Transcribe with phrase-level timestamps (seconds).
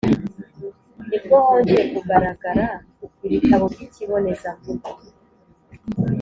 [1.07, 2.65] nibwo hongeye kugaragara
[3.25, 4.89] ibitabo by’ikibonezamvugo